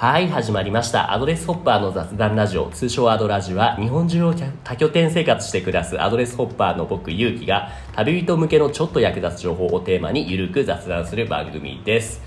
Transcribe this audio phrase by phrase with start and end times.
[0.00, 1.12] はい、始まりました。
[1.12, 4.34] アドレスホッパーの雑談ラジオ、通称アドラジは、日本中を
[4.64, 12.22] 多拠点生活して暮らすアドレスホッパーの僕、ゆうきが、旅人向けのちょっと役立つ情報をテーマにゆるく雑談する番組です。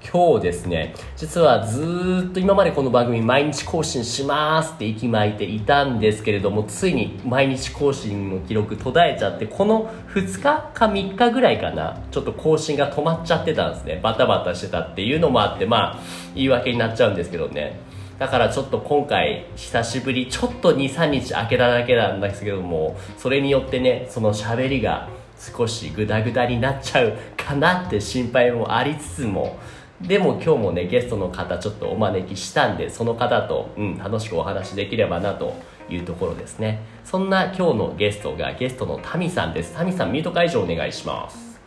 [0.00, 14.00] 今日ですね、実はずーっと今までこの番組毎日更新しますって息巻いていたんですけれども、ついに毎日更新の記録途絶えちゃって、この2日か3日ぐらいかな、ちょっと更新が止まっちゃってたんですね。
[14.02, 15.98] バタバタしてたっていうのもあって、まあ、
[16.34, 17.80] 言い訳になっちゃうんですけどね。
[18.18, 25.08] だからちょっと今回久しぶり、ちょっと2、3日空けただけなんですけども、それによってね、その喋りが
[25.38, 29.56] 少しグダグダになっちゃうかなって心配もありつつも、
[30.00, 35.54] でも今日もね、ゲストの方ちょっとお招きしたんで、その方と、うん、楽しくお話できればなと
[35.90, 36.82] いうところですね。
[37.04, 39.74] そんな今日のゲストがゲストのタミさんです。
[39.74, 41.60] タミさん、ミュート解除お願いします。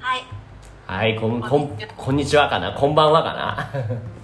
[0.00, 0.22] はい。
[0.86, 2.72] はい、こん、こん、こんにちはかな？
[2.72, 3.70] こんばんはかな？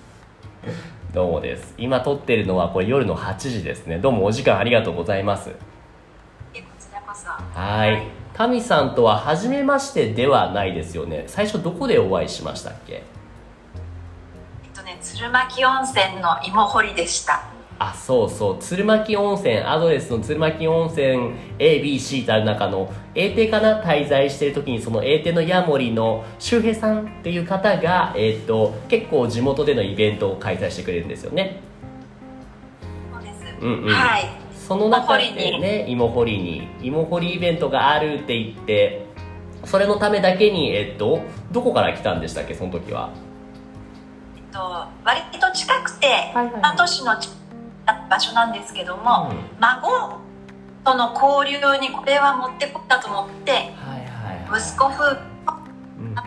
[1.15, 1.73] どうもです。
[1.79, 3.99] 今撮ってるのはこれ夜の8時ですね。
[3.99, 5.51] どうもお時間ありがとうございます。
[6.53, 7.29] えこちらこそ。
[7.29, 8.20] はい。
[8.35, 11.25] タミさんとは初めましてではないですよね。
[11.27, 12.95] 最初どこでお会いしましたっけ？
[12.95, 13.03] え
[14.73, 17.43] っとね、鶴巻温泉の芋掘りでした。
[17.79, 18.59] あ、そうそう。
[18.61, 31.61] 鶴巻温泉、アドレスの鶴巻温泉 ABC とある中の A 邸かな滞在してる時にその A 邸のヤモリの周平さんっていう方が、えっ、と、結構地元でのイベントを開催してくれるんですよね。
[33.13, 33.45] そうです。
[33.61, 34.40] うんうんはい。
[34.71, 39.05] その中で芋掘りにね、芋掘りに、芋掘りイベントがあるって言って、
[39.65, 43.11] それのためだけに、えっと、どこから来たんでしたっけ、その時は？
[44.37, 47.17] えっと、割と近くて、いはいはい半年の
[48.09, 50.21] 場所なんですけども、うん孫
[50.85, 54.61] との交流にこれは持ってこったと思って、はいはいはい。
[54.61, 55.19] 息子夫婦
[55.99, 56.23] うんか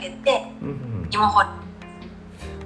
[0.00, 1.48] けてうんうん芋掘り。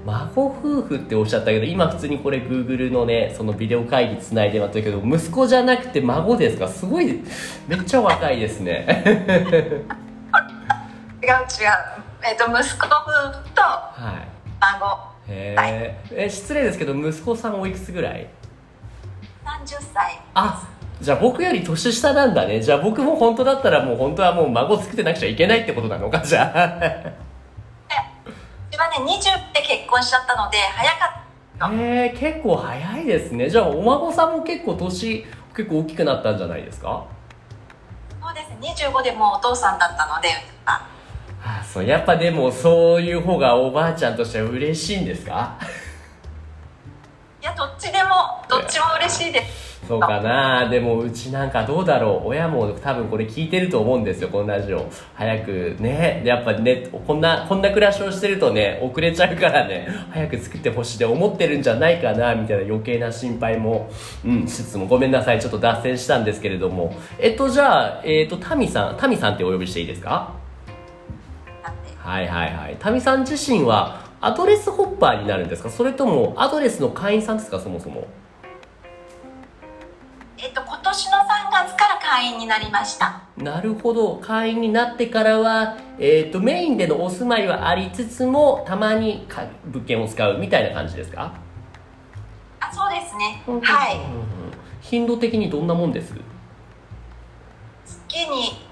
[0.05, 6.67] 孫夫婦っておっしゃったけど、今普通にこれ Google のね、そのビデオ会議つないでましたけど、息子じゃなくて孫ですか？
[6.69, 7.21] すごい、
[7.69, 8.87] めっちゃ若いですね。
[11.23, 11.47] 違う違う。
[12.25, 14.29] えっと、息子夫婦とはい。
[14.61, 14.87] 孫、
[15.29, 16.01] へはえ。
[16.13, 18.27] え、失礼ですけど、息子さんおいくつぐらい
[19.45, 20.21] ？30歳。
[20.35, 20.69] あ
[21.01, 27.13] じゃあ僕より年下なんだねじゃあ僕も本当だったらもう本当はもう孫作ってなくちゃいけないってことなのかじゃあう
[28.73, 31.75] ちはね、20で結婚しちゃったので、早かった。
[31.75, 33.51] へえ結構早いですね。
[33.51, 37.05] じゃあお孫さんも結構年結構大きくなったんじゃないですか？
[38.21, 40.29] そうですね、25でもうお父さんだったので、
[40.65, 40.89] あ
[41.45, 45.59] あそうやっぱでもそういう方がおばあちゃんとしては嬉しいんですか？
[47.43, 48.11] いや、どっちでも、
[48.49, 49.73] どっちも嬉しいです。
[49.89, 50.69] そうかな。
[50.69, 52.29] でもうちなんかどうだろう。
[52.29, 54.89] 親も多分これ聞いてると思うんですよこのラジオ。
[55.15, 56.21] 早くね。
[56.23, 63.91] でやっぱねこんなこんな暮らしをしてるとね遅れちゃうからね早く作ってほしいって思ってるんじゃないかなみたいな余計な心配も。
[64.25, 64.87] うんしつつも。
[64.87, 65.41] ごめんなさい。
[65.41, 66.95] ちょっと脱線したんですけれども。
[67.19, 70.33] えっとじゃあえっとタミさんタミさんってお呼びしていいですか？
[71.99, 72.29] はい。
[72.29, 75.69] はいはいタミさん自身はアドレスホッパーになるんですか？
[75.69, 77.59] それともアドレスの会員さんですか？
[77.61, 78.07] そもそも
[80.39, 81.23] えっと、今年の3
[81.69, 83.23] 月から会員になりました。
[83.37, 91.35] なるほど会員になってからは、えー、とメインでのお住まいはありつつもたまにか物件を使うみたいな感じですか？
[92.61, 93.43] あ、そうですね。
[93.63, 93.97] はい。
[93.97, 94.23] うんうん
[94.81, 96.13] 頻度的にどんなもんです？
[97.87, 98.67] 月に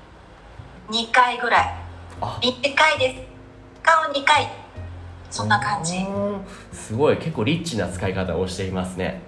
[0.91, 1.75] 2回ぐらい。
[2.21, 3.23] あ1回です。
[3.83, 4.60] 顔2回。
[5.31, 5.99] そんな感じ。
[5.99, 6.41] うん
[6.73, 9.23] すごい結構リッチな使い方をしていますね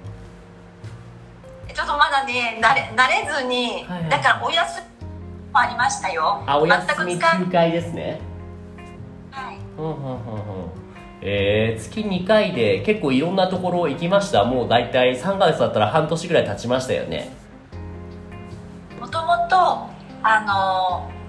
[1.75, 5.07] ちょっとまだね、慣れ慣れずに、はいはいだからお休み
[5.53, 6.43] もありましたよ。
[6.47, 8.21] あお休み全く使休会ですね
[9.31, 9.57] はい。
[9.79, 10.83] うんうんうんうん
[11.25, 17.31] えー、月2回で結構いろんなところ行きましたもう大体3ヶ月だったら半年ぐらい経ちましたよね
[19.01, 19.57] もともと、
[20.23, 21.23] あのー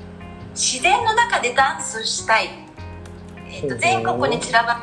[0.55, 2.62] 自然の中でダンスしたい。
[3.53, 4.73] えっと全国に散らば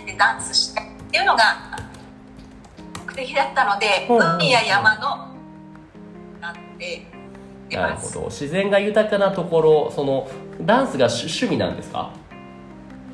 [0.00, 1.42] ってダンスしたいっていうのが
[3.06, 5.28] 目的だったので、海や山の
[6.40, 7.06] なって
[7.68, 7.94] 出なる。
[7.96, 8.26] ほど。
[8.26, 10.30] 自然が豊かなところその
[10.60, 12.10] ダンスが趣趣味なんですか？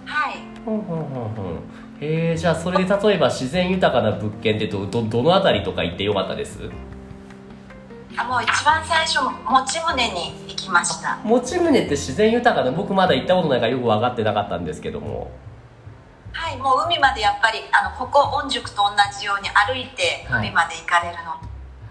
[0.05, 0.35] はい。
[0.65, 1.59] ほんほんほんほん。
[2.01, 6.59] えー、じゃあそれで例えば自然豊かな物件ってどどどの辺りとか行ってよかったです？
[8.17, 11.19] あもう一番最初持ち宗に行きました。
[11.25, 15.31] 持ち宗って自然豊かな僕まだ行ったことないからよく分かってなかったんですけども。
[16.33, 20.49] はい、もう海までやっぱりあのここ御宿と同じように歩いてはい。
[20.49, 21.31] 海まで行かれるの。
[21.31, 21.37] は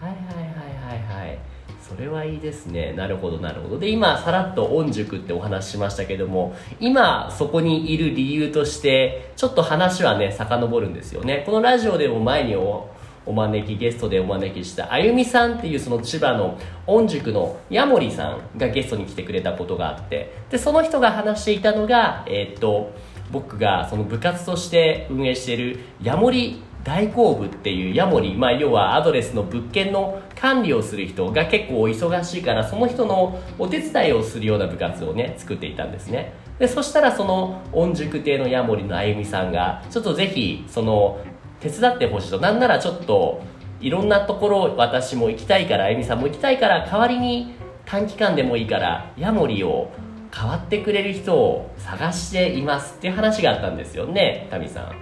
[0.04, 1.40] いはいはいはいはい。
[1.82, 2.94] それはいいですね。
[2.94, 3.80] なるほどなるほど。
[3.80, 11.44] で今さらっと御宿ってお話ししましたけども今そこにいる理由としてちょっと話はね遡るんですよね。
[11.46, 12.90] このラジオでも前にお
[13.26, 16.58] お招きゲストでお招きしたあゆみさんっていうその千葉の
[16.88, 22.94] 御宿のヤモリさんがゲストに来てくれたことがあってでその人が話していたのがえーっと
[23.32, 36.34] 僕がその部活として運営しているヤモリ代行部っていうヤモリ、まあ、要はアドレスの物件の管理をする人が結構忙しいからその人のお手伝いをするような部活をね作っていたんですね。
[36.58, 41.20] でそしたらその御宿亭のヤモリのあゆみさんがちょっとぜひその
[41.62, 42.40] 手伝ってほしいと。
[42.40, 43.42] なんならちょっと
[43.80, 47.54] いろんなところ私も行きたいからあゆみさんも行きたいから代わりに
[47.86, 49.92] 短期間でもいいからヤモリを
[50.32, 54.96] 代わってくれる人を探していますっていう話があったんですよねタミさん。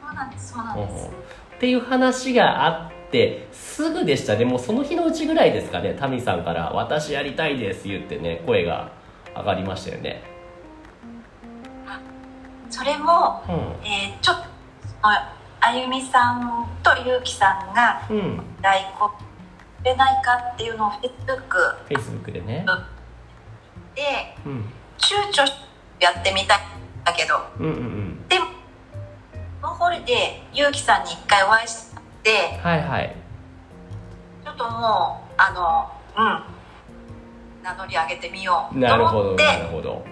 [0.00, 1.10] そうなんですそうなんです、
[1.56, 4.44] っていう話があってすぐでしたね。
[4.44, 8.92] もうその日のうちぐらいですかねタミさんから「私やりたいです」言ってね声が
[9.34, 10.22] 上がりましたよね。
[12.70, 13.50] それも、う
[13.84, 14.50] えーちょっと
[15.60, 18.42] ああゆみさんとゆうきさんがんうん。
[18.62, 21.58] 代行くれないかっていうのをフェイスブック。
[21.88, 22.66] Facebook でね、
[23.94, 24.02] で
[24.44, 24.64] うん、
[24.98, 25.52] 躊躇し
[25.98, 27.34] てやってみたいんだけど。
[27.58, 28.28] うんうんうん。
[28.28, 28.46] でも
[29.60, 31.86] そのホリでゆうきさんに一回お会いし
[32.22, 33.16] てはいはい。
[34.44, 36.42] ちょっともうあのうん。
[37.62, 40.04] 名乗り上げてみようとなるほ思ってどなるほど。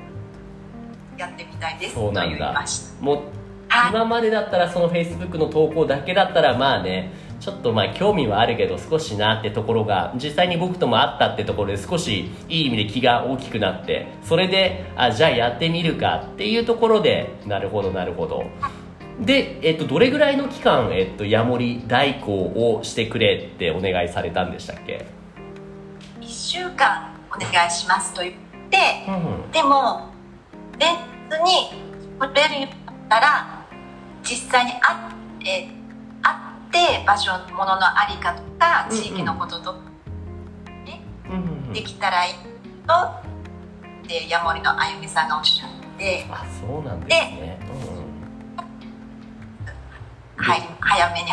[1.16, 1.94] やってみたいです。
[1.94, 2.36] とそうなんだ。
[2.38, 3.02] 言いました。
[3.02, 3.22] も
[3.90, 18.44] 今までだったらその Facebook の投稿だけだったらまあねちょっとまあ興味はあるけど少しなってところが実際に僕とも会ったってところで少しいい意味で気が大きくなってそれであじゃあやってみるかっていうところでなるほどなるほど。
[19.20, 25.06] で、えっと、どれぐらいの期間、えっと、ヤモリ代行をしてくれってお願いされたんでしたっけ
[26.20, 28.34] ？1週間お願いしますと言っ
[28.70, 28.78] て
[29.08, 29.50] うんうん。
[29.50, 30.10] でも
[30.78, 30.96] 連
[31.30, 31.88] 日に
[32.18, 33.57] 来れるようになったら
[34.28, 34.78] 実際に会っ
[35.38, 35.68] て
[36.20, 36.34] 会
[36.98, 39.78] って場所もののありかとか地域のこととか
[41.30, 41.72] うんうんうん。
[41.72, 42.34] できたらいい
[42.86, 42.92] と
[44.06, 48.08] でヤモリのあゆみさんがおっしゃって、あそうなんですね、うんうん。
[50.36, 51.30] はい、早めに。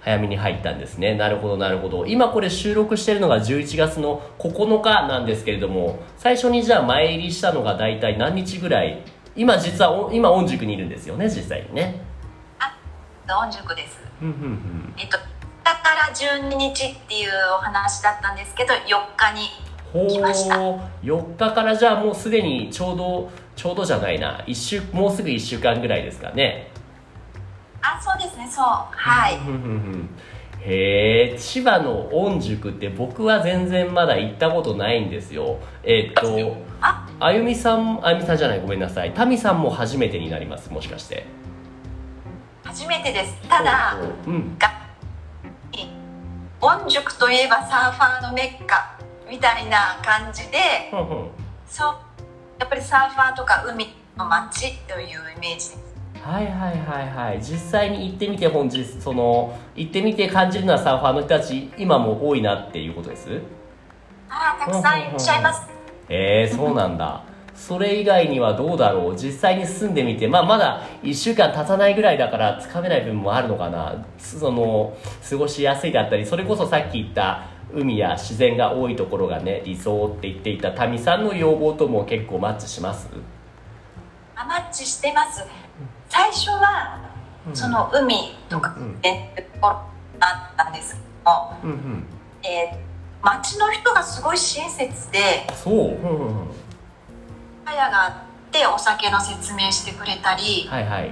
[0.00, 1.14] 早めに入ったんですね。
[1.14, 2.06] なるほどなるほど。
[2.06, 9.02] 今これ収録してるのが11月の9日なんですけれども最初にじゃあ前入りしたのが大体何日ぐらい
[9.34, 12.02] 今実はお今御宿にいるんですよね実際にね。
[13.26, 13.98] 御宿です。
[14.20, 14.94] うんうんうん。
[14.98, 15.16] えっと
[15.64, 18.78] だから12日っていうお話だったんですけど4
[19.16, 19.48] 日に
[19.92, 20.58] ほ来ました。
[20.58, 24.42] う4日からじゃあもうすでにちょうどちょうどじゃないな。
[24.46, 26.70] 一週もうすぐ1週間ぐらいですかね。
[27.80, 28.64] あそうですねそう。
[28.64, 29.36] はい。
[29.36, 30.10] うんうんうん
[30.64, 35.58] へえ千葉の御宿って僕は全然まだ行ったことないんですよ。
[35.82, 36.56] えっと
[37.22, 39.14] ああゆみさんあゆみさんじゃないごめんなさい。
[39.14, 41.24] タミさんも初めてになりますもしかして。
[42.64, 43.40] 初めてです。
[43.48, 43.96] ただ
[44.26, 44.58] うん。
[46.60, 48.98] 御宿といえばサーファーのメッカ
[49.30, 50.58] みたいな感じで
[50.90, 51.28] ふんふん
[51.66, 51.94] そう
[52.58, 55.78] やっぱりサーファーとか海の街というイメージです。
[56.24, 57.38] はいはいはいはい。
[57.40, 63.40] 実際に行ってみて本日その行ってみて感じるのはサーファーの人たち今も多いなっていうことです？
[64.28, 65.71] あーたくさんいらっしゃいます
[66.12, 67.22] へえそうなんだ。
[67.54, 69.16] それ以外にはどうだろう。
[69.16, 74.04] 実際に住んでみて、まあ、まだ1週間経たないぐらいだからつかめない部分もあるのかな。
[74.18, 74.96] その
[75.28, 83.08] 過ごしやすいだったりそれこそさっき言った海や自然が多いところがね理想って言っていた民さんの要望とも結構マッチします？
[84.34, 85.44] あマッチしてます。
[86.08, 87.10] 最初は
[87.54, 88.92] その海とかうんうん。
[88.94, 89.80] ってところ
[90.18, 92.04] だったんですけども、うんうん。
[92.42, 92.91] えー
[93.22, 95.74] 町の人がすごい親切でそう。
[95.74, 96.52] うんうんうん
[97.64, 101.10] 早があってお酒の説明してくれたり、はいはい。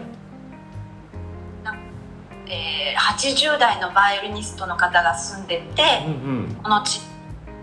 [2.47, 6.17] えー80代のバイオリニストの方が住んでてうんう
[6.51, 6.55] ん。
[6.63, 7.01] この地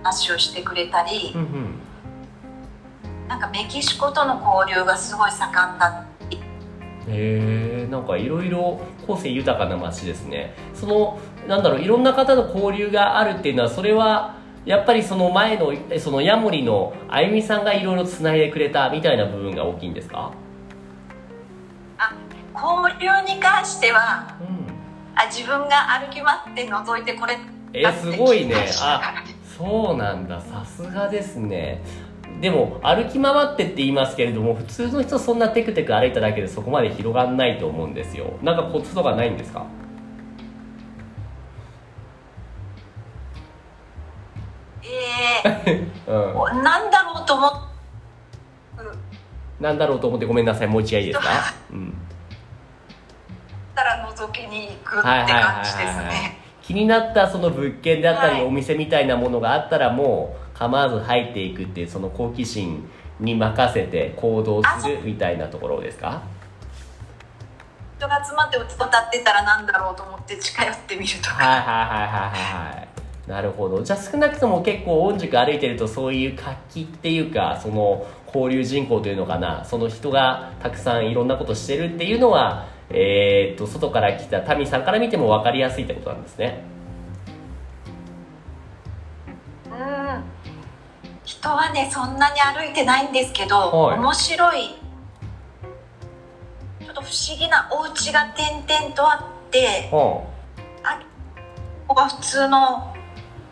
[0.03, 3.27] 話をしてくれたりうんうん。
[3.27, 6.16] なんかメキシコとの交流がすごい盛んだって
[7.09, 10.53] へえんかいろいろ個性豊かな街ですね。
[10.73, 14.35] そのなんだろういろんな方の交流があるっていうのはそれは
[14.65, 20.31] やっぱりその前のえそのヤモリのあゆみさんがいろいろつないでくれたみたいな部分が大きいんですか？
[22.53, 24.67] 交流に関してはうん。
[25.15, 27.37] あ自分が歩き回って覗いてこれ
[27.73, 28.55] えすごいね。
[28.81, 29.23] あ
[29.57, 30.39] そうなんだ。
[30.41, 31.81] さすがですね
[32.41, 38.33] でも歩き回ってって言いますけれども普通の人そんなテクテク歩いただけでそこまで広がんないと思うんですよ。
[38.43, 39.65] なんかコツとかないんですか？
[46.07, 46.11] う
[46.59, 47.51] ん、なんだろうと思っ
[49.59, 51.27] なんだろうと思ってごめんなさいもう一回いいですか、
[51.71, 51.93] うん、
[53.75, 56.37] たら覗きに行くって感じですね。
[56.61, 58.45] 気になったその物件であったり、はい。
[58.45, 66.21] お店みたいなものがあったらもう構わず入っていくっていうその好奇心に任せて行動するみたいなところですか？
[67.97, 72.87] 人が集まって歌ってたらなんだろうと思って近寄ってみるとか、はいはいはいはいはいはい。
[73.27, 73.83] なるほど。
[73.83, 79.65] じゃあ少なくとも結構御宿歩いてるとそういう活気っていうかその交流人口というのかな。
[79.65, 86.61] その人がたくさんいろんなことしてるっていうのはえー、っと外から来た民さんから見ても分かりやすいってことなんですね
[91.27, 93.99] 人はねそんなに歩いてないんですけど、はい。
[93.99, 94.75] 面白い
[96.79, 99.15] ちょっと不思議なお家が点々とあ
[99.47, 100.25] っては
[100.83, 101.01] あ。
[101.85, 102.95] ここが普通の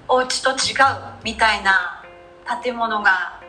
[0.08, 0.56] お家と違う
[1.26, 2.02] みたいな
[2.64, 3.42] 建物が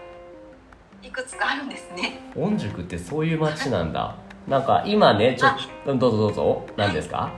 [1.05, 2.19] いくつかあるんですね。
[2.33, 4.17] あ御宿ってそういう街なんだ。
[4.49, 6.67] なんか今ねちょっとどうぞどうぞ。
[6.77, 7.31] 何ですか？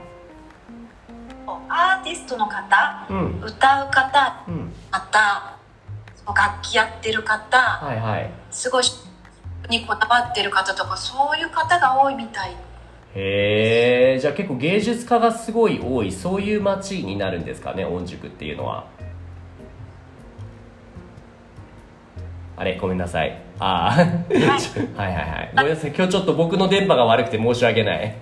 [1.71, 3.07] アーティストの方？
[3.11, 3.41] うん。
[3.43, 4.43] 歌う方？
[4.47, 4.71] うん。
[4.89, 5.58] また
[6.33, 8.31] 楽器やってる方はいはい。
[8.51, 8.83] すごい
[9.69, 12.55] にこだわってる方とかそういう方が多いみたい。
[13.15, 18.87] へえじゃあ結構芸術家がすごい多いそういう街になるんですかね御宿っていうのは。
[22.55, 23.41] あれごめんなさい。
[23.59, 23.91] ああ
[25.01, 25.51] はいはいはい。
[25.55, 25.93] ごめんなさい。
[25.95, 28.15] 今日ちょっと僕の電波が悪くて申し訳ない。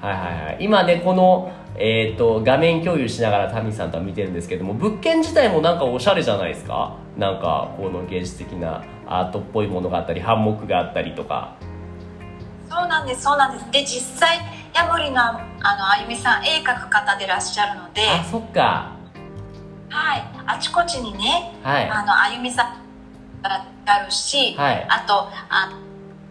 [0.00, 0.56] はいはいはい。
[0.60, 6.96] 今ねこのえー、と画面共有しながらタミさんとは見てるんですけども物件自体もなんかおしゃれじゃないですか？
[7.16, 11.56] なんかこの芸術的なアートっぽいものがあったりハンモックがあったりとか。
[12.68, 13.70] そうなんですそうなんです。
[13.70, 14.38] で実際
[14.74, 18.02] ヤモリのあのあゆみさん絵描く方でいらっしゃるので。
[18.08, 18.92] あそっか。
[19.88, 20.22] はい。
[20.46, 21.88] あちこちにねはい。
[21.88, 22.66] あのあゆみさん
[23.42, 24.86] があるし、はい。
[24.88, 25.78] あとあ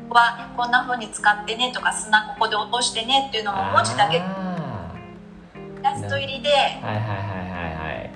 [0.07, 4.21] ここはこんな風に使ってねとか砂ここで落としてねっていうのも文字だけ
[5.85, 6.49] ラスト入りで。
[6.49, 8.11] ーはいはいはいはいはい。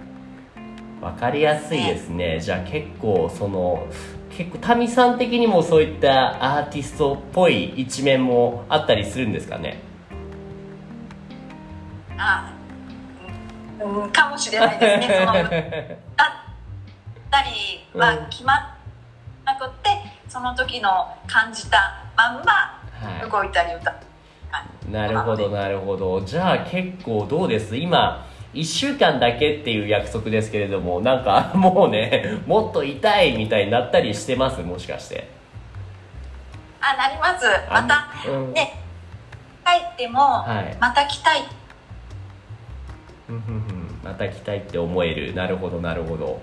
[1.01, 2.39] わかりやすいですね。
[2.39, 3.87] じゃあ結構その
[4.31, 9.79] 結構民さん的にもそういったアーティストっぽい一面もあったりするんですかね？
[12.17, 12.51] あ
[13.79, 15.15] うんかもしれないですね。
[15.19, 15.49] そのだっ
[17.29, 17.49] たり
[17.93, 18.75] は決ま
[19.45, 19.89] なくって、
[20.27, 20.89] その時の
[21.27, 24.08] 感じたまんまは動いたり歌ったい、
[24.91, 26.21] なるほどなるほど。
[26.21, 27.75] じゃあ結構どうです？
[27.77, 34.61] 今1週間だけっていう約束ですけれどもなんか もうねもっと痛いみたいになったりしてます？
[34.61, 35.29] もしかして。
[36.81, 37.45] あなります。
[37.69, 38.53] あまたうん。
[38.53, 38.73] ね
[39.65, 40.75] 帰ってもはい。
[40.79, 41.41] また来たい。
[44.03, 45.35] また来たいって思える。
[45.35, 46.41] なるほどなるほど。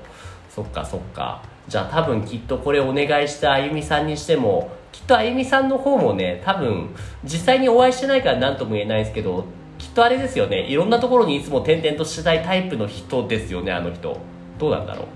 [0.49, 6.95] そっかそっかじゃあ多分きっとこれお願いしたあゆみさんにしてもきっとあゆみさんの方もね多分
[7.25, 9.45] 実際にお会いしてないから何とも言えないですけど
[9.79, 10.67] きっとあれですよね。
[10.67, 14.19] いろんなところにいつも転々としたいタイプの人ですよねあの人。
[14.59, 15.07] どうなんだろう。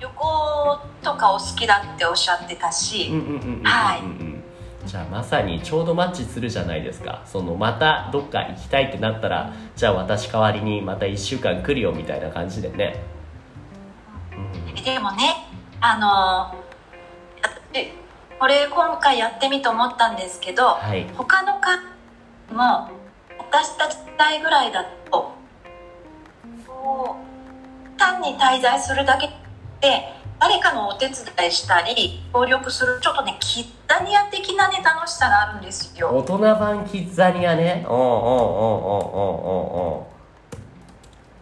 [0.00, 3.10] 旅行とかお好きだっておっしゃってたし、
[3.62, 4.88] はい。
[4.88, 7.22] じゃあまさにちょうどマッチするじゃないですか。
[7.24, 13.15] そのまたどっか行きたいってなったらじゃあ私代わりにまた1週間来るよみたいな感じでね、うん
[14.84, 15.48] でもね
[15.80, 16.64] あの
[17.72, 17.92] 私
[18.38, 21.06] これ今回やってみて思ったんですけど、はい。
[21.16, 21.82] 他のか
[22.52, 22.90] も
[23.38, 25.34] 私たち世代ぐらいだと
[27.96, 29.28] 単に滞在するだけ
[29.80, 36.10] で誰かのお手伝いしたり協力するちょっとねキッザニア的なね楽しさがあるんですよ。
[36.10, 37.86] 大人版キッザニアね。
[37.88, 40.06] おんおんおんおんおんおん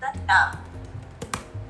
[0.00, 0.63] だから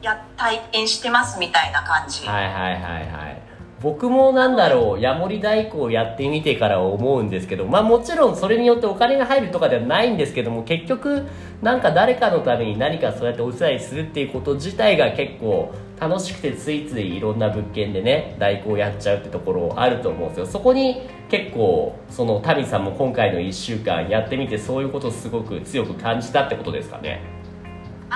[0.05, 3.43] や体験してますみたいな感じ、はいはいはいはい。
[3.85, 11.27] 僕もなんだろうヤモリ代行やってみてから思うんですけどまあもちろんそれによってお金が入るとかではないんですけども結局
[11.61, 20.47] なんか誰かのために何かそうやってお伝いするっていうこと自体が結構楽しくてついついいろんな物件でね代行やっちゃうってところあると思うんですよ。
[20.47, 27.34] そこに結構そのタミさんも今回の1週間やってみてそういうことをすごく強く感じたってことですかね。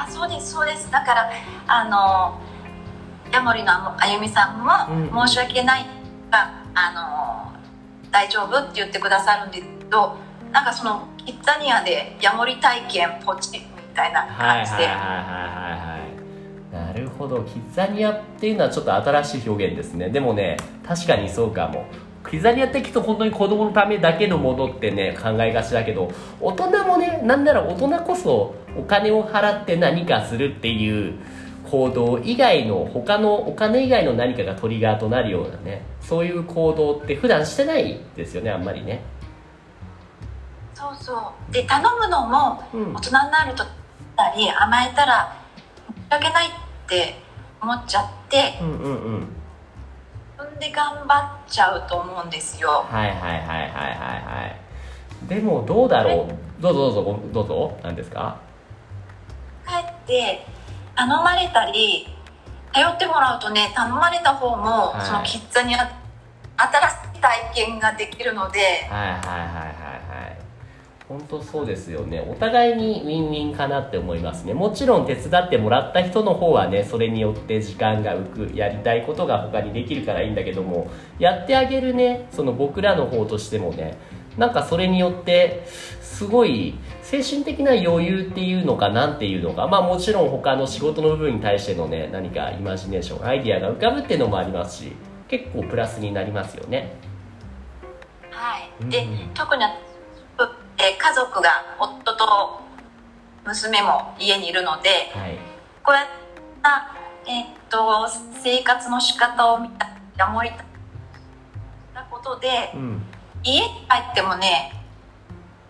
[0.07, 0.91] あそうですそうです。
[0.91, 1.31] だから
[1.67, 2.41] あの
[3.33, 5.07] ヤモリのあゆみさんうん。
[5.13, 5.87] も申し訳ない
[6.31, 7.53] が、あの
[8.11, 10.17] 大丈夫って言ってくださるんですけど
[10.53, 13.65] なんかそのキッザニアでヤモリ体験ポチみ
[13.95, 15.17] たいなはい感じで、はいはいはいは
[15.77, 16.87] いはい。
[16.87, 17.43] なるほど。
[17.43, 20.11] キッザニアっていうのはちょっと新しい表現ですね。
[20.11, 21.87] でもね確かにそうかも
[22.31, 31.15] キッザニアって聞くと本当に子供のためだけのものってね考えがちだけど大人もねなんなら大人こそお金を払って何かするっていう
[31.71, 39.03] 行動以外の他のお金以外の何かがトリガーとなるようなねそういう行動って普段してないですよねあんまりね。
[40.75, 41.53] そうそう。
[41.53, 42.95] で頼むのもうん。
[42.95, 43.65] 大人になると
[44.17, 45.37] たり甘えたら
[46.11, 46.51] 申し訳ないっ
[46.89, 47.15] て
[47.61, 49.21] 思っちゃってうんうんうん。
[49.21, 49.38] 自
[50.39, 52.87] 分で頑張っちゃうと思うんですよ。
[52.89, 53.71] はいはいはいはいはい
[54.23, 54.47] は
[55.25, 55.29] い。
[55.29, 56.63] でもどうだろう？
[56.63, 57.79] どうぞどうぞごどうぞ。
[57.83, 58.41] 何ですか？
[59.67, 60.47] 帰って
[60.95, 62.07] 頼まれたり
[62.73, 65.07] 頼ってもらうとね頼まれた方も、はい。
[65.07, 65.91] そのキッザにあ
[66.57, 69.68] 新しい体験ができるのではいはいはい
[71.09, 72.21] 本当そうですよね。
[72.21, 74.53] お互いにウィンウィンかなって思いますね。
[74.53, 83.97] もちろん手伝ってもらった人の方はねそれによって時間が浮くやりたいことが他にできるからいいんだけどもやってあげるねその僕らの方としてもね
[84.37, 85.67] なんかそれによって
[86.03, 94.93] すごい精神的な余裕っていうのかなんていうのかまあもちろん他の仕事の部分に対してのね何かイマジネーションアイディアが浮かぶっていうのもありますし
[95.27, 96.97] 結構プラスになりますよね。
[98.31, 98.91] はい。
[98.91, 99.31] で、うん。
[99.35, 99.88] 特にえ
[101.09, 101.49] 家族が
[101.81, 102.61] 夫と
[103.47, 105.39] 娘も家にいるのではい。
[105.83, 106.07] こうやっ
[106.63, 106.95] た、
[107.27, 108.07] えっと
[108.43, 109.89] 生活の仕方を見た
[110.19, 110.51] やもり
[111.95, 113.03] たことでうん。
[113.43, 114.75] 家に帰ってもね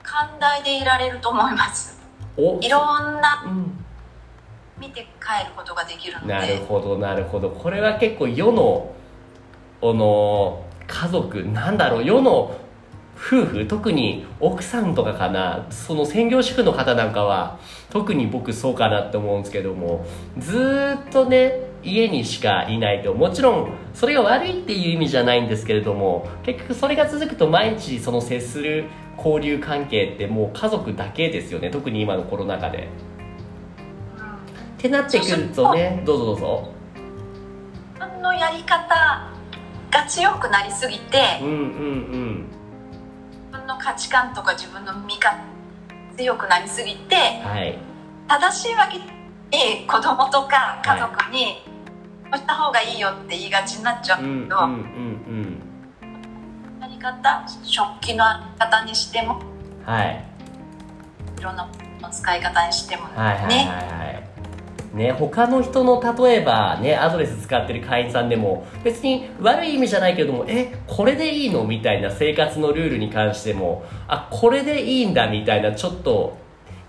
[0.03, 2.01] 寛大でいられると思います。
[2.37, 3.85] おいろんなうん。
[4.81, 7.51] 見て帰ることができるのなるでほどなるほど。
[7.51, 8.93] これは結構世の
[9.83, 12.57] あの家族なんだろう世の
[13.19, 17.59] 夫婦特に奥さんとかかなその専業主婦の方なんかは
[17.91, 20.07] 特に僕そうかなって思うんですけども
[20.39, 28.85] ずーっとね家にしかいないともちろんそれが悪いっていう意味じゃないんですけれども結局それが続くと毎日その接する
[29.17, 32.89] 交流関係ってもう家族だけですよね特に今のコロナ禍で。
[34.79, 36.79] ってなってくるとねどうぞどうぞ
[38.23, 39.31] のやり方
[39.91, 42.28] が強くなりすぎてうんうん自分の
[43.89, 45.39] 価値観とか自分の見方
[46.15, 47.79] 強くなりすぎてうんはい。
[48.29, 48.99] 正しいわけ
[49.51, 51.65] で子供とか家族に、
[52.25, 55.63] こうした方がいいよって言いがちになっちゃううんけど、うんうん。
[56.83, 59.41] やり方食器のあり方にしても？
[59.41, 60.23] うんはい。
[61.39, 61.67] いろんな
[62.13, 63.65] 使い方にしてもね、はいはいはいは
[64.13, 64.18] い
[64.95, 76.39] ね、他の人の例えばねアドレス使ってる会員さんでも別に悪い意味じゃないけどもえこれでいいのみたいな生活のルールに関してもあこれでいいんだみたいなちょっと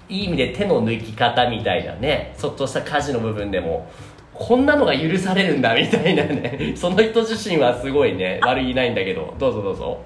[0.08, 3.92] いい意味で手の抜き方みたいなねちょっとした家事の部分でも
[4.40, 9.36] こんなのが許されるんだみたいなね その人自身はすごいね悪いないんだけど。
[9.38, 10.02] どうぞどうぞ。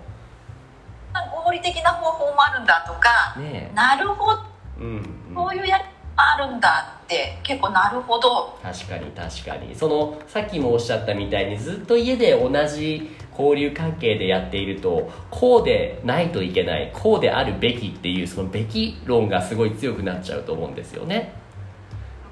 [1.46, 3.36] 合理的な方法もあるんだとか。
[3.40, 4.40] ねなるほど。
[4.80, 4.88] えうん、
[5.30, 5.36] うん。
[5.36, 5.80] こういうや
[6.16, 8.58] あるんだって結構なるほど。
[8.62, 9.76] 確かに確かに。
[9.76, 21.34] そのさっきもおっしゃったみたいにずっと家で同じ交流関係でやっているとこうでないといけないこうであるべきっていうそのべき論がすごい強くなっちゃうと思うんですよね。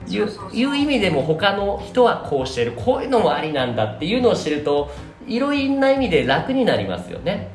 [0.08, 4.91] いういう意味でも他の人はこうしてるこういうのもありなんだっていうのを知ると
[5.28, 7.52] いろいろな意味で楽になりますよね。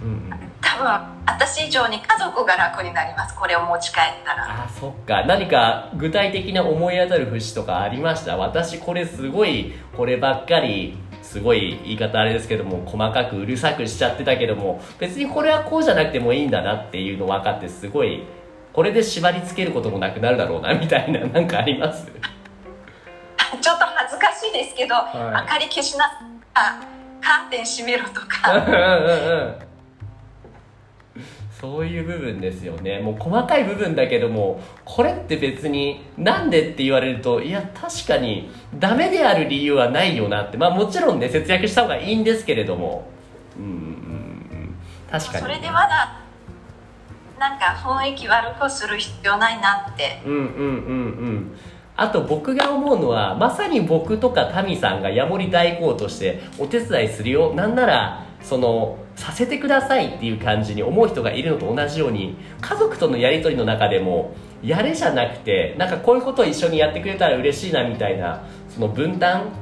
[0.00, 0.08] うん。
[0.08, 0.45] うんうん
[0.76, 3.34] 多分私以上に家族が楽になります。
[3.34, 4.64] これを持ち帰ったら。
[4.64, 5.24] あそっか。
[5.24, 8.36] 何か具体的な思い当たる節とかありました？
[8.36, 18.22] 私これすごいこればっかりすごい言い方あれですけども細かくうるさくしちゃってたけども別にこれはこうじゃなくてもいいんだなっていうの分かってすごい
[18.72, 22.06] これで縛り付けることもなくなるだろうなみたいな なんかあります？
[23.60, 24.98] ちょっと恥ずかしいですけど、い。
[24.98, 26.04] 明かり消しな
[26.54, 26.80] あ
[27.20, 29.56] カーテン閉めろとうんかうんうん
[31.60, 32.98] そういう部分ですよね。
[32.98, 40.58] もう細かい部分だけどもこれって別になんでって言われるといや確かにダメである理由はないよなって。
[40.58, 43.08] まあもちろんね節約した方がいいんですけれども。
[43.58, 44.76] うんうんうん
[45.10, 46.20] 確かにそれでまだ
[47.38, 50.20] なんか雰囲気悪くする必要ないなって。
[50.26, 50.46] うんうんうんう
[51.30, 51.58] ん。
[51.96, 57.54] あと僕が思うのはまさに僕とかタミさんがヤモリ代行としてお手伝いするよ。
[57.54, 69.52] なんならそのさせてくださいっていう感じに思う人がいるのと同じように家族とのやり取りの中でもやれじゃなくてなんかこういうことを一緒にやってくれたら嬉しいなみたいなその分担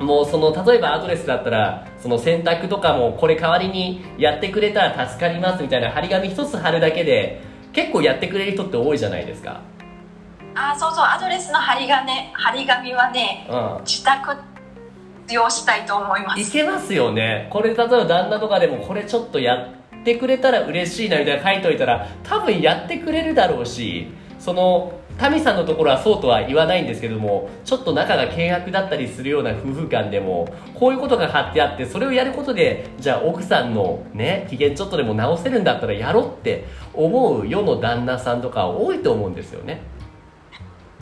[0.00, 7.42] もうその例えばアドレスだったらその洗濯とかもこれ代わりにやってくれたら助かりますみたいな張り紙一つ貼るだけで
[7.72, 9.60] 結構やってくれる人って多いじゃないですか。
[10.54, 13.84] あそうそうアドレスの張り紙張り紙はねうん。
[13.84, 14.36] 自宅
[15.30, 16.40] 使用したいと思います。
[16.40, 17.46] いけますよね。
[17.50, 24.08] これ例えば旦那とかでもこれちょっとやってくれたら嬉しいなみたいな書いといたら多分やってくれるだろうし
[24.40, 36.64] そのタミさんのところはそうとは言わないんですけどもちょっと仲が険悪だったりするような夫婦間でもこういうことが貼ってあってそれをやることでじゃあ奥さんのね機嫌ちょっとでも直せるんだったらやろうって
[36.94, 39.82] 思う世の旦那さんとか多いと思うんですよね。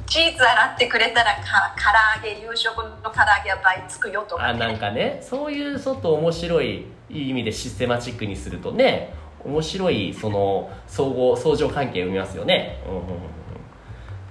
[0.08, 9.12] チーズ洗ってくれたらか唐揚げ夕食の唐揚げは倍つくよとか、あなんかねそういうちょっと面白いいい意味でシステマチックにするとね
[9.44, 13.06] 面白いその相互相乗関係を生みますよね、うんうんうん、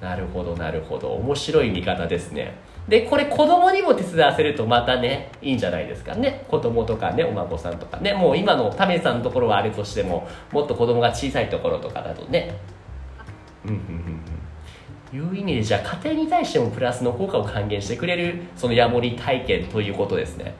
[0.02, 1.14] なるほどなるほど。
[1.14, 2.56] 面白い見方ですね。
[2.88, 6.46] でこれ子供にも手伝わせるとまたねいいんじゃないですかね。
[6.48, 8.14] 子供とかねお孫さんとかね。
[8.14, 12.58] もう今のタメさんのところはあれとしてももっと子供が小さいところとかだとね。
[13.66, 13.84] うんうんうんう
[14.34, 14.37] ん。
[15.14, 20.54] いう意味でじゃあ家庭に対してもプラスの効果を還元してくれるそのヤモリ体験ということですね。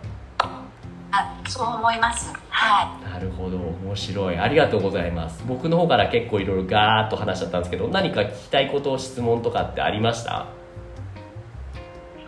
[1.10, 2.34] あそう思います。
[2.50, 3.58] はなるほど。
[3.58, 4.38] 面白い。
[4.38, 5.44] ありがとうございます。
[5.48, 10.48] 僕の方から結構いろいろガーッと話しちゃったんですけど何か聞きたいこと質問とかってありました？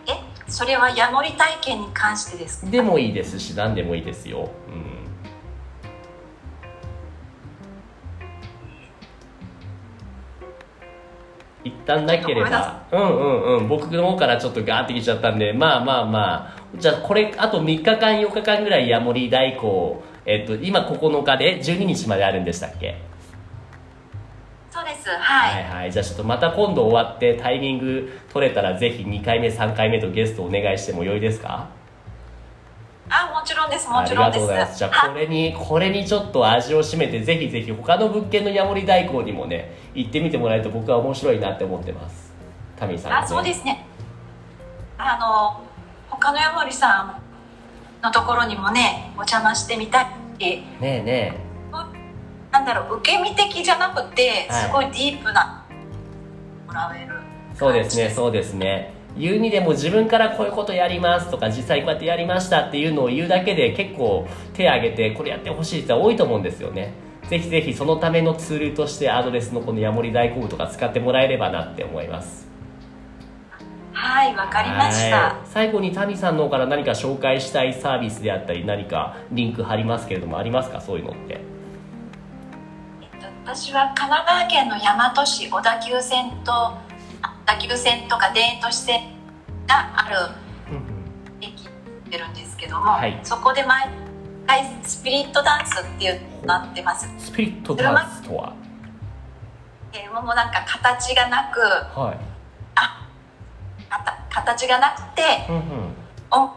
[0.06, 0.14] いえ
[0.48, 2.70] それはヤモリ体験に関してですか？
[2.70, 4.99] でもいいですし何でもいいですよ、うん、
[11.64, 12.82] 一旦なければ。
[12.90, 13.68] うんうんうん。
[13.68, 15.52] 僕の方からちょっとガーってきちゃったんで。
[15.52, 16.60] まあまあまあ。
[16.76, 22.96] じゃあこれあと3日間4日間ぐらいヤモリ代行えっと今9日で12日まであるんでしたっけ？
[24.70, 25.08] そうです。
[25.10, 25.92] はい、はいはい。
[25.92, 31.68] じゃあちょっとまた今度終わってタイミング取れたらぜひ2回目3回目とゲストお願いしてもよいですか？
[33.60, 34.38] ろんですもありがちろんです。
[34.38, 34.78] とうございます。
[34.78, 42.32] じゃあこれにこれにちょっと味を占めてぜひぜひ他の物件のヤモリ代行にもね行ってみてもらえると僕は面白いなって思ってます。
[42.76, 43.84] タミさん、ね、あそうですね。
[44.98, 45.64] あの
[46.08, 47.20] 他のヤモリさ
[48.02, 50.06] んのところにもねお邪魔してみたい
[50.40, 51.36] しねえね
[52.50, 54.64] なんだろう受け身的じゃなくてはい。
[54.64, 55.64] すごいディープな
[56.66, 57.14] もらえる
[57.54, 66.94] えそうですねそうですね言うにでも自分からこういうことやりますとか実際こうやってやりましたっていうのを言うだけで結構手挙げてこれやってほしい人は多いと思うんですよね。
[67.28, 72.48] ぜひぜひそのためのツールとしてアドレスのこのヤモリ大工具とか使ってもらえればなって思います。
[73.92, 75.16] はいわかりました。
[75.16, 75.34] はい。
[75.44, 80.80] 最後にタミさんの方から何か紹介したいサービスであったり何かリンク貼りますけれどもありますか？
[80.80, 81.40] そういうのって。
[83.02, 86.72] えっと私は神奈川県の大和市小田急線と
[87.50, 89.00] あ小田急線とか田園都市線
[89.66, 90.16] がある
[91.40, 91.68] 駅
[92.08, 93.18] 出るんですけども、はい。
[93.24, 93.88] そこで毎
[94.46, 97.08] 回スピリットダンスっていうのがなってます。
[97.18, 98.54] スピリットダンスとは？
[99.92, 102.18] えーもうなんか形がなくはい。
[102.76, 103.08] あ
[104.30, 105.62] 形がなくてうんうん。
[106.30, 106.50] お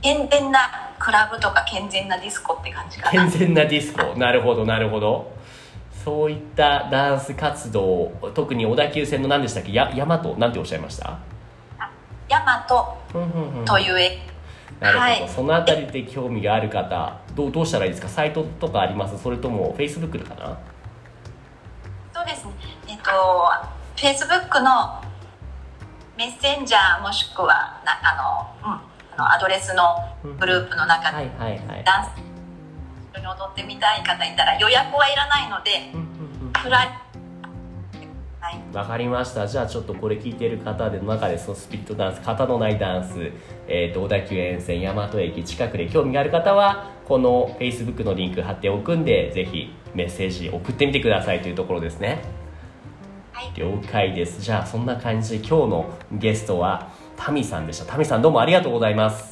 [0.00, 3.28] 健全なクラブとか健全なディスコって感じかな。
[3.28, 4.18] 健全なディスコ。
[4.18, 5.31] なるほどなるほど
[6.04, 9.72] そういったダンス活動特に小田急線の何でしたっけ？
[9.72, 11.18] や大和なんておっしゃいました？
[12.28, 12.66] 大和
[13.64, 14.18] という駅
[14.80, 15.28] なるほど、はい。
[15.28, 18.08] そのあたりで興味がある方どうどうしたらいいですか？
[18.08, 19.16] サイトとかあります？
[19.22, 20.58] それとも Facebook かな？
[22.12, 22.52] そうですね。
[22.88, 23.10] えっと
[23.96, 25.00] Facebook の
[26.16, 28.74] メッセンジャーもしくはなあの、うん、
[29.14, 29.84] あのアドレスの
[30.38, 31.84] グループの中ではいはいはい。
[31.84, 32.31] ダンス一
[33.14, 35.92] 緒に踊ってみたい方いたら予約はいらないので
[36.60, 36.88] フライ。
[38.40, 39.46] はいわかりました。
[39.46, 43.30] じゃあちょっとこれ聞いてる方での中でそのスピリットダンス型のないダンス、
[43.68, 52.22] えー、と小田急沿線大和駅近くで興味がある方はこの Facebook のリンク貼っておくんでぜひメッセージ送ってみてくださいというところですね。
[53.32, 53.52] はい。
[53.54, 54.40] 了解です。
[54.40, 57.86] じゃあそんな感じで今日のゲストはタミさんでした。
[57.86, 59.31] タミさんどうもありがとうございます。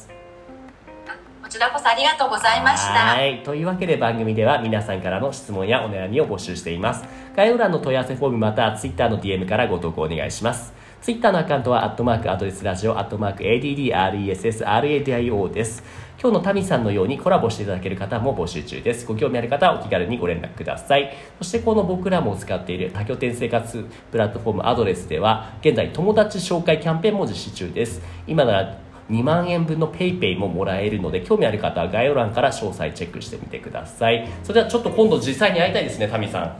[1.51, 3.43] ちらこそありがとうございましたはい。
[3.43, 7.03] というわけで番組では皆さんからの質問やお悩みを募集しています。
[7.35, 10.71] 概要欄の問い合わせフォームまたは Twitter の DM からご投稿お願いします。
[11.01, 15.83] Twitter のアカウントは、アットマークアドレスラジオ、アットマーク ADDRESSRADIO です。
[16.21, 19.05] 今日のタミさんのようにコラボしていただける方も募集中です。
[19.05, 21.13] ご興味ある方はお気軽にご連絡ください。
[21.39, 28.01] そしてこの僕らも使っている多拠点生活プラットフォームアドレスでは、現在友達紹介キャンペーンも実施中です。
[28.25, 28.77] 今なら
[29.11, 34.27] 2万円分の PayPay ももらえるので興味ある方は概要欄から詳細チェックしてみてください。
[34.43, 36.55] それではちょっと今度実際に会いたいですねタミさん。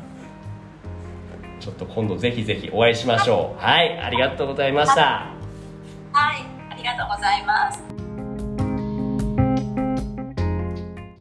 [1.60, 3.62] ちょっと今度ぜひぜひお会いしましょう。
[3.64, 5.32] はいありがとうございました。
[6.12, 8.01] はいありがとうございます。